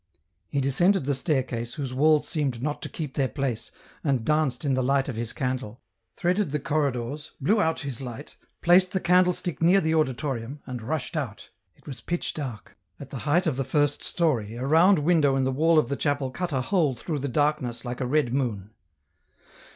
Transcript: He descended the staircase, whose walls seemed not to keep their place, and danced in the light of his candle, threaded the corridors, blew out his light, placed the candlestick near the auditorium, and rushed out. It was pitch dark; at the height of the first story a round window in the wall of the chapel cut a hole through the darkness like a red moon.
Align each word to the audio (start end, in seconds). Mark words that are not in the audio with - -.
He 0.47 0.59
descended 0.59 1.05
the 1.05 1.13
staircase, 1.13 1.75
whose 1.75 1.93
walls 1.93 2.27
seemed 2.27 2.59
not 2.59 2.81
to 2.81 2.89
keep 2.89 3.13
their 3.13 3.27
place, 3.27 3.71
and 4.03 4.25
danced 4.25 4.65
in 4.65 4.73
the 4.73 4.81
light 4.81 5.07
of 5.07 5.15
his 5.15 5.31
candle, 5.31 5.79
threaded 6.15 6.49
the 6.49 6.59
corridors, 6.59 7.33
blew 7.39 7.61
out 7.61 7.81
his 7.81 8.01
light, 8.01 8.35
placed 8.63 8.93
the 8.93 8.99
candlestick 8.99 9.61
near 9.61 9.79
the 9.79 9.93
auditorium, 9.93 10.59
and 10.65 10.81
rushed 10.81 11.15
out. 11.15 11.49
It 11.75 11.85
was 11.85 12.01
pitch 12.01 12.33
dark; 12.33 12.75
at 12.99 13.11
the 13.11 13.17
height 13.29 13.45
of 13.45 13.57
the 13.57 13.63
first 13.63 14.01
story 14.03 14.55
a 14.55 14.65
round 14.65 14.97
window 14.97 15.35
in 15.35 15.43
the 15.43 15.51
wall 15.51 15.77
of 15.77 15.87
the 15.87 15.95
chapel 15.95 16.31
cut 16.31 16.51
a 16.51 16.61
hole 16.61 16.95
through 16.95 17.19
the 17.19 17.27
darkness 17.27 17.85
like 17.85 18.01
a 18.01 18.07
red 18.07 18.33
moon. 18.33 18.71